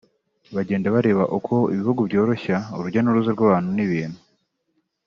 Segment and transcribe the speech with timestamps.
[0.55, 4.19] bagenda bareba uko ibihugu byoroshya urujya n’uruza rw’abantu n’ibintu